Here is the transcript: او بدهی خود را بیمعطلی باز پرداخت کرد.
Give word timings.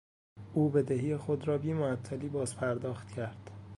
او 0.53 0.69
بدهی 0.69 1.17
خود 1.17 1.47
را 1.47 1.57
بیمعطلی 1.57 2.29
باز 2.29 2.55
پرداخت 2.55 3.11
کرد. 3.15 3.51